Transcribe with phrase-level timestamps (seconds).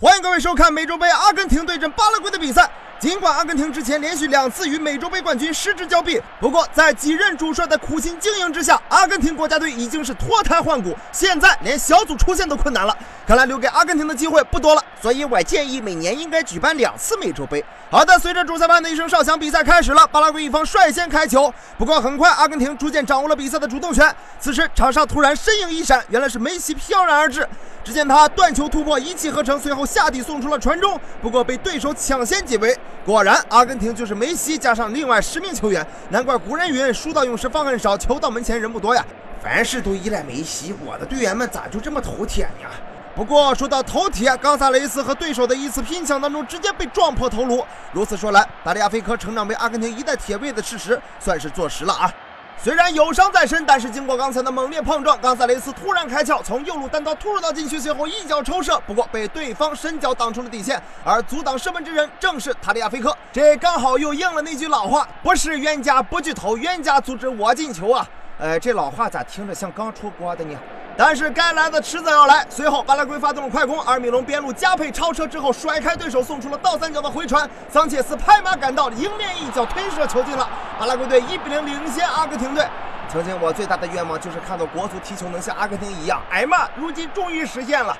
[0.00, 2.70] 欢迎各位收看美洲杯阿根廷对阵巴拉圭的比赛。
[3.00, 12.96] 尽管阿根廷之前连续两次与美洲杯冠军失之交臂，不过在几任主帅的苦心经营之下，阿根廷国家队已经是脱胎换骨，现在连小组出线都困难了。
[13.24, 17.64] 看来留给阿根廷的机会不多了，所以我建议每年应该举办两次美洲杯。
[17.88, 20.04] 好的，随着主裁判的一声哨响，比赛开始了。
[20.08, 24.12] 巴拉圭一方率先开球，不过很快阿根廷逐渐掌握了比赛的主动权。
[24.40, 27.46] 此时场上突然身影一闪，原来是梅西飘然而至。
[27.84, 32.76] 只见他断球突破，一气呵成，随后下底送出了传中，不过被对手抢先解围。
[33.04, 39.04] 果然，阿根廷就是梅西加上另外十名球员，难怪古人云：“书到用时方恨少，球到门前人不多呀。”
[39.42, 42.68] 凡事都依赖梅西，我的队员们咋就这么头铁呢？
[43.14, 47.64] 不过说到头铁，冈萨雷斯和对手的一次拼抢当中直接被撞破头颅。
[47.92, 52.12] 如此说来，达利亚菲科成长为阿根廷一代铁卫的事实算是坐实了啊。
[52.60, 60.82] 虽然有伤在身，但是经过刚才的猛烈碰撞，冈萨雷斯突然开窍，从右路单刀突入到禁区，随后一脚抽射，不过被对方伸脚挡出了底线。
[61.04, 68.04] 而阻挡射门之人正是塔利亚菲科，这刚好又应了那句老话：不是冤家不聚头，冤家阻止我进球啊！
[68.38, 70.56] 呃，这老话咋听着像刚出锅的呢？
[70.96, 72.44] 但是该来的迟早要来。
[72.50, 77.48] 随后，巴拉圭发动了快攻，而米隆边路加配超车之后，甩开对手，送出了倒三角的回传。
[77.70, 80.48] 桑切斯拍马赶到，迎面一脚推射球进了。
[80.78, 82.64] 阿拉圭队一比零领先阿根廷队。
[83.08, 86.22] 曾经我最大的愿望就是看到国足踢球能像阿根廷一样。
[86.30, 87.96] 哎妈，如今终于实现了。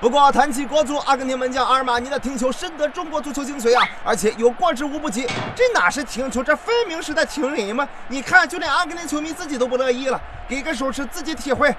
[0.00, 5.28] 不过谈起国足，阿根廷门将阿尔马尼的停球深得中国足球精髓啊，而且有过之无不及。
[5.54, 7.86] 这哪是停球，这分明是在停人嘛！
[8.08, 11.72] 你看，就连阿根廷球迷自己都不乐意了，给个手势自己体会。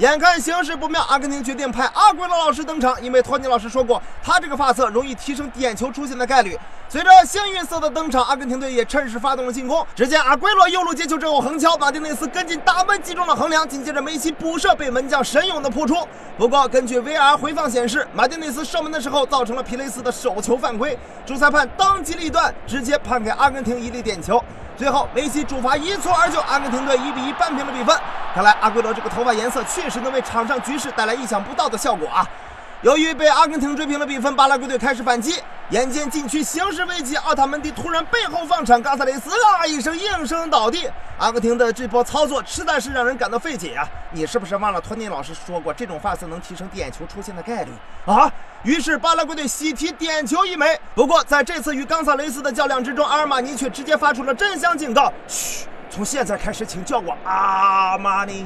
[0.00, 6.58] 眼看形势不妙，阿根廷决定派阿圭罗老师登场，因为托尼老师说过，他这个发色容易提升点球出现的概率。
[6.88, 9.86] 随着幸运色的登场，阿根廷队也趁势发动了进攻。
[9.94, 15.94] 只见阿圭罗右路接球之后横敲，马丁内斯跟进打门击中了横梁，紧接着梅西补射被门将神勇的扑出。
[16.38, 24.42] 不过根据 VR 回放显示，马丁内斯射门的时候造成了皮雷斯的手球犯规，主裁判当机立断，直接判给阿根廷一粒点球。
[24.80, 27.94] 最后梅西主罚一蹴而就，阿根廷队一比一扳平了比分。
[28.34, 32.26] 看来阿圭罗这个头发颜色确实能为场上局势带来意想不到的效果啊！
[32.82, 35.38] 由于被阿根廷追平了比分，巴拉圭队开始反击。
[35.68, 40.88] 眼见禁区形势危急，奥塔门迪突然背后放铲，冈萨雷斯啊一声应声倒地。
[41.18, 43.86] 阿根廷的这波操作实在是让人感到费解啊！
[44.12, 47.70] 你是不是忘了托尼老师说过，这种发色能提升点球出现的概率
[48.06, 48.32] 啊？
[48.62, 50.80] 于是巴拉圭队喜提点球一枚。
[50.94, 58.42] 不过在这次与冈萨雷斯的较量之中，阿尔马尼却直接发出了真相警告：嘘，从现在开始，请叫我阿玛尼，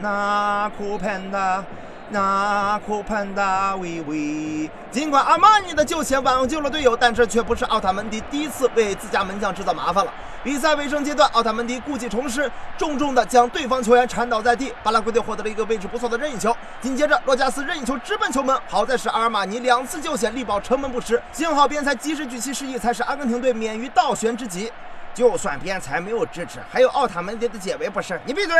[0.00, 1.64] 那库潘达。
[2.08, 10.12] 那库潘达维维，尽管阿玛尼的救险挽救了队友，但这却不是奥塔门迪第一次为自家门将制造麻烦了。
[10.44, 14.72] 比赛尾声阶段，奥塔门迪故技重施，重重的将对方球员铲倒在地。
[14.84, 24.72] 巴拉圭队获得了一个位置不错的任意球，紧接着洛加斯任意球直奔球门，好在是阿尔马尼两次救险力保城门不失，幸好边裁及时举旗示意，才使阿根廷队免于倒悬之急。
[25.12, 28.20] 就算边裁没有制止，还有奥塔门迪的解围不是？
[28.24, 28.56] 你闭嘴！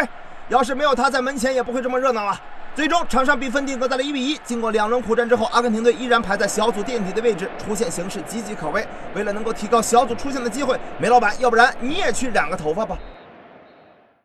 [0.48, 2.40] 要是没有他在门前，也不会这么热闹了。
[2.76, 4.38] 最终场上比分定格在了一比一。
[4.44, 8.86] 经过两轮苦战之后，阿根廷队依然排在小组垫底的位置，出线形势岌岌可危。
[9.14, 12.98] 为了能够提高小组出线的机会，梅老板，要不然你也去染个头发吧。